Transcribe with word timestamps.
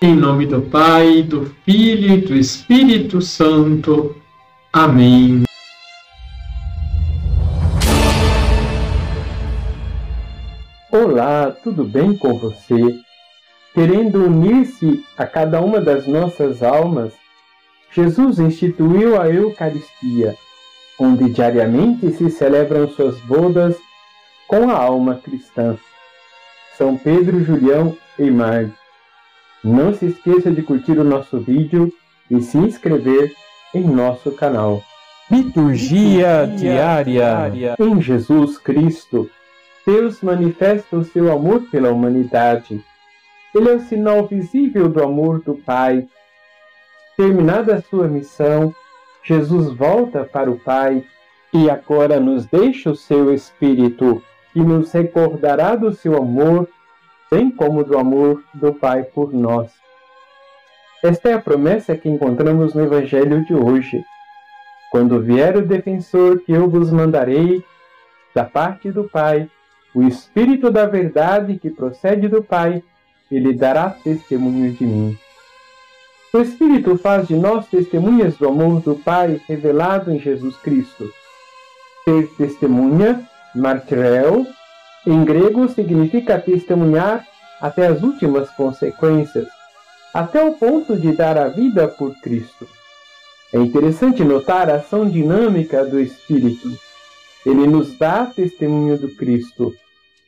Em 0.00 0.14
nome 0.14 0.46
do 0.46 0.62
Pai, 0.62 1.24
do 1.24 1.46
Filho 1.64 2.14
e 2.14 2.20
do 2.20 2.36
Espírito 2.36 3.20
Santo. 3.20 4.14
Amém. 4.72 5.42
Olá, 10.92 11.50
tudo 11.64 11.82
bem 11.82 12.16
com 12.16 12.38
você? 12.38 12.76
Querendo 13.74 14.24
unir-se 14.24 15.04
a 15.16 15.26
cada 15.26 15.60
uma 15.60 15.80
das 15.80 16.06
nossas 16.06 16.62
almas, 16.62 17.12
Jesus 17.90 18.38
instituiu 18.38 19.20
a 19.20 19.28
Eucaristia, 19.28 20.36
onde 20.96 21.28
diariamente 21.28 22.12
se 22.12 22.30
celebram 22.30 22.88
suas 22.88 23.18
bodas 23.22 23.76
com 24.46 24.70
a 24.70 24.74
alma 24.74 25.16
cristã. 25.16 25.76
São 26.76 26.96
Pedro, 26.96 27.42
Julião 27.42 27.98
e 28.16 28.30
Mar. 28.30 28.77
Não 29.68 29.92
se 29.92 30.06
esqueça 30.06 30.50
de 30.50 30.62
curtir 30.62 30.98
o 30.98 31.04
nosso 31.04 31.38
vídeo 31.38 31.92
e 32.30 32.40
se 32.40 32.56
inscrever 32.56 33.34
em 33.74 33.84
nosso 33.84 34.32
canal. 34.32 34.82
Liturgia, 35.30 36.46
diária. 36.56 37.50
diária. 37.50 37.76
Em 37.78 38.00
Jesus 38.00 38.56
Cristo, 38.56 39.30
Deus 39.86 40.22
manifesta 40.22 40.96
o 40.96 41.04
seu 41.04 41.30
amor 41.30 41.68
pela 41.70 41.90
humanidade. 41.90 42.82
Ele 43.54 43.68
é 43.68 43.74
o 43.74 43.80
sinal 43.80 44.26
visível 44.26 44.88
do 44.88 45.02
amor 45.02 45.42
do 45.42 45.54
Pai. 45.54 46.06
Terminada 47.14 47.74
a 47.74 47.82
sua 47.82 48.08
missão, 48.08 48.74
Jesus 49.22 49.70
volta 49.76 50.24
para 50.24 50.50
o 50.50 50.58
Pai 50.58 51.04
e 51.52 51.68
agora 51.68 52.18
nos 52.18 52.46
deixa 52.46 52.90
o 52.90 52.96
seu 52.96 53.34
Espírito, 53.34 54.22
que 54.50 54.60
nos 54.60 54.90
recordará 54.92 55.76
do 55.76 55.92
seu 55.92 56.16
amor 56.16 56.66
bem 57.30 57.50
como 57.50 57.84
do 57.84 57.98
amor 57.98 58.42
do 58.54 58.72
Pai 58.72 59.02
por 59.02 59.32
nós. 59.32 59.70
Esta 61.02 61.28
é 61.28 61.34
a 61.34 61.40
promessa 61.40 61.96
que 61.96 62.08
encontramos 62.08 62.74
no 62.74 62.82
Evangelho 62.82 63.44
de 63.44 63.54
hoje. 63.54 64.02
Quando 64.90 65.20
vier 65.20 65.56
o 65.56 65.66
defensor 65.66 66.40
que 66.40 66.52
eu 66.52 66.68
vos 66.68 66.90
mandarei, 66.90 67.62
da 68.34 68.44
parte 68.44 68.90
do 68.90 69.04
Pai, 69.04 69.48
o 69.94 70.02
Espírito 70.02 70.70
da 70.70 70.86
Verdade 70.86 71.58
que 71.58 71.70
procede 71.70 72.28
do 72.28 72.42
Pai, 72.42 72.82
ele 73.30 73.52
dará 73.52 73.90
testemunho 73.90 74.72
de 74.72 74.84
mim. 74.84 75.18
O 76.32 76.38
Espírito 76.38 76.96
faz 76.98 77.28
de 77.28 77.34
nós 77.34 77.66
testemunhas 77.68 78.36
do 78.36 78.48
amor 78.48 78.80
do 78.80 78.94
Pai 78.94 79.40
revelado 79.46 80.12
em 80.12 80.18
Jesus 80.18 80.56
Cristo. 80.56 81.10
Ser 82.04 82.26
testemunha, 82.36 83.22
martirel, 83.54 84.46
em 85.06 85.24
grego 85.24 85.68
significa 85.68 86.38
testemunhar 86.38 87.26
até 87.60 87.86
as 87.86 88.02
últimas 88.02 88.50
consequências, 88.50 89.48
até 90.12 90.42
o 90.42 90.54
ponto 90.54 90.96
de 90.96 91.12
dar 91.12 91.36
a 91.36 91.48
vida 91.48 91.88
por 91.88 92.14
Cristo. 92.20 92.66
É 93.52 93.58
interessante 93.58 94.22
notar 94.24 94.68
a 94.68 94.76
ação 94.76 95.08
dinâmica 95.08 95.84
do 95.84 95.98
Espírito. 95.98 96.68
Ele 97.46 97.66
nos 97.66 97.96
dá 97.96 98.26
testemunho 98.26 98.98
do 98.98 99.08
Cristo, 99.14 99.74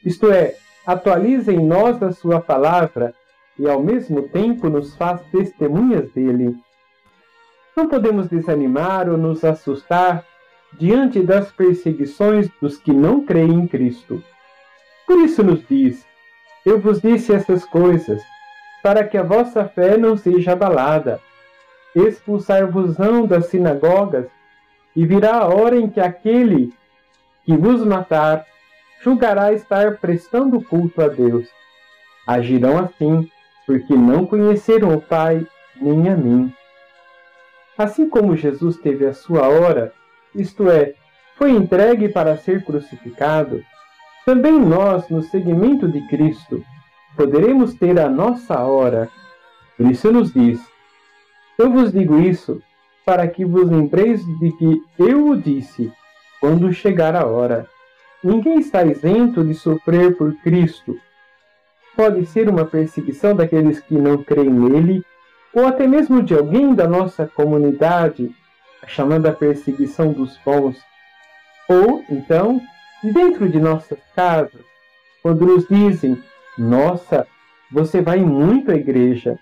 isto 0.05 0.33
é, 0.33 0.57
atualiza 0.87 1.53
em 1.53 1.59
nós 1.59 2.03
a 2.03 2.11
Sua 2.11 2.41
palavra 2.41 3.15
e 3.59 3.69
ao 3.69 3.83
mesmo 3.83 4.23
tempo 4.29 4.71
nos 4.71 4.97
faz 4.97 5.21
testemunhas 5.31 6.11
dele. 6.13 6.57
Não 7.77 7.87
podemos 7.87 8.27
desanimar 8.29 9.11
ou 9.11 9.19
nos 9.19 9.45
assustar 9.45 10.25
diante 10.73 11.21
das 11.23 11.53
perseguições 11.53 12.49
dos 12.63 12.79
que 12.79 12.93
não 12.93 13.27
creem 13.27 13.53
em 13.53 13.67
Cristo. 13.67 14.23
Por 15.07 15.19
isso 15.19 15.43
nos 15.43 15.67
diz: 15.69 16.07
Eu 16.65 16.79
vos 16.79 17.01
disse 17.01 17.33
essas 17.33 17.65
coisas, 17.65 18.23
para 18.83 19.05
que 19.05 19.17
a 19.17 19.23
vossa 19.23 19.65
fé 19.65 19.97
não 19.97 20.17
seja 20.17 20.53
abalada. 20.53 21.21
Expulsar-vos-ão 21.95 23.27
das 23.27 23.47
sinagogas, 23.47 24.27
e 24.95 25.07
virá 25.07 25.37
a 25.37 25.49
hora 25.49 25.77
em 25.77 25.89
que 25.89 26.01
aquele 26.01 26.73
que 27.45 27.57
vos 27.57 27.85
matar 27.85 28.45
julgará 29.03 29.53
estar 29.53 29.97
prestando 29.97 30.61
culto 30.63 31.03
a 31.03 31.09
Deus. 31.09 31.49
Agirão 32.27 32.79
assim, 32.79 33.31
porque 33.67 33.95
não 33.95 34.27
conheceram 34.27 34.95
o 34.95 35.01
Pai 35.01 35.47
nem 35.81 36.09
a 36.09 36.17
mim. 36.17 36.53
Assim 37.79 38.09
como 38.09 38.37
Jesus 38.37 38.77
teve 38.77 39.07
a 39.07 39.15
sua 39.15 39.49
hora, 39.49 39.93
isto 40.35 40.71
é, 40.71 40.95
foi 41.37 41.53
entregue 41.53 42.09
para 42.09 42.37
ser 42.37 42.63
crucificado, 42.65 43.65
também 44.25 44.59
nós, 44.59 45.09
no 45.09 45.23
seguimento 45.23 45.89
de 45.89 46.01
Cristo, 46.09 46.65
poderemos 47.17 47.75
ter 47.75 47.99
a 47.99 48.09
nossa 48.09 48.61
hora. 48.61 49.09
Por 49.77 49.91
isso 49.91 50.13
nos 50.13 50.33
diz: 50.33 50.61
Eu 51.59 51.71
vos 51.71 51.93
digo 51.93 52.19
isso 52.19 52.63
para 53.05 53.27
que 53.27 53.45
vos 53.45 53.69
lembreis 53.69 54.25
de 54.39 54.53
que 54.53 54.83
eu 54.99 55.29
o 55.29 55.37
disse 55.37 55.93
quando 56.41 56.73
chegar 56.73 57.17
a 57.17 57.27
hora. 57.27 57.67
Ninguém 58.23 58.59
está 58.59 58.85
isento 58.85 59.43
de 59.43 59.55
sofrer 59.55 60.17
por 60.17 60.35
Cristo. 60.43 60.99
Pode 61.97 62.25
ser 62.27 62.49
uma 62.49 62.65
perseguição 62.65 63.35
daqueles 63.35 63.81
que 63.81 63.95
não 63.95 64.23
creem 64.23 64.51
nele, 64.51 65.03
ou 65.55 65.67
até 65.67 65.87
mesmo 65.87 66.23
de 66.23 66.35
alguém 66.35 66.75
da 66.75 66.87
nossa 66.87 67.27
comunidade, 67.27 68.31
a 68.83 68.87
chamada 68.87 69.33
perseguição 69.33 70.13
dos 70.13 70.39
bons. 70.45 70.77
Ou, 71.69 72.05
então, 72.11 72.61
dentro 73.03 73.49
de 73.49 73.59
nossas 73.59 73.99
casas, 74.15 74.61
quando 75.23 75.47
nos 75.47 75.67
dizem: 75.69 76.23
Nossa, 76.57 77.27
você 77.71 78.01
vai 78.01 78.19
muito 78.19 78.71
à 78.71 78.75
igreja, 78.75 79.39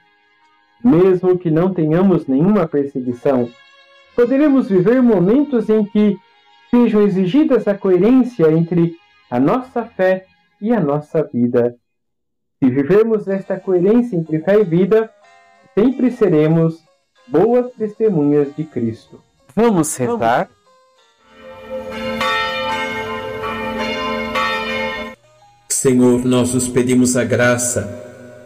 mesmo 0.85 1.39
que 1.39 1.51
não 1.51 1.73
tenhamos 1.73 2.27
nenhuma 2.27 2.67
perseguição, 2.67 3.51
poderemos 4.15 4.69
viver 4.69 5.03
momentos 5.03 5.69
em 5.69 5.85
que 5.85 6.17
sejam 6.71 7.03
exigidas 7.03 7.67
a 7.67 7.75
coerência 7.75 8.51
entre 8.53 8.97
a 9.31 9.41
nossa 9.41 9.85
fé 9.85 10.27
e 10.61 10.73
a 10.73 10.81
nossa 10.81 11.23
vida. 11.23 11.77
Se 12.59 12.69
vivermos 12.69 13.29
esta 13.29 13.59
coerência 13.59 14.17
entre 14.17 14.41
fé 14.41 14.61
e 14.61 14.65
vida, 14.65 15.11
sempre 15.75 16.11
seremos 16.11 16.83
boas 17.27 17.73
testemunhas 17.75 18.55
de 18.57 18.65
Cristo. 18.65 19.23
Vamos 19.55 19.97
rezar? 19.97 20.49
Senhor, 25.81 26.25
nós 26.25 26.55
nos 26.55 26.67
pedimos 26.67 27.17
a 27.17 27.23
graça 27.23 27.89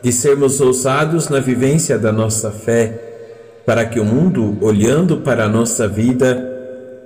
de 0.03 0.12
sermos 0.12 0.60
ousados 0.60 1.31
na 1.31 1.41
vivência 1.41 1.98
da 1.98 2.12
nossa 2.12 2.50
fé, 2.50 3.62
para 3.65 3.87
que 3.87 3.98
o 3.98 4.04
mundo, 4.04 4.59
olhando 4.60 5.16
para 5.16 5.47
a 5.47 5.48
nossa 5.48 5.88
vida, 5.88 6.37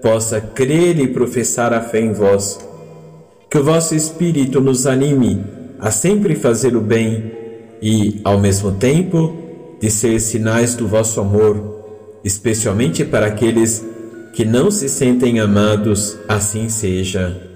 possa 0.03 0.41
crer 0.41 0.99
e 0.99 1.07
professar 1.07 1.73
a 1.73 1.81
fé 1.81 2.01
em 2.01 2.13
vós. 2.13 2.59
Que 3.49 3.59
o 3.59 3.63
vosso 3.63 3.95
Espírito 3.95 4.61
nos 4.61 4.85
anime 4.85 5.45
a 5.79 5.93
sempre 5.93 6.35
fazer 6.35 6.75
o 6.75 6.81
bem 6.81 7.31
e, 7.81 8.21
ao 8.25 8.41
mesmo 8.41 8.73
tempo, 8.73 9.33
de 9.81 9.89
ser 9.89 10.19
sinais 10.19 10.75
do 10.75 10.89
vosso 10.89 11.21
amor, 11.21 11.85
especialmente 12.25 13.05
para 13.05 13.27
aqueles 13.27 13.87
que 14.33 14.45
não 14.45 14.73
se 14.73 14.89
sentem 14.89 15.39
amados, 15.39 16.19
assim 16.27 16.69
seja. 16.69 17.56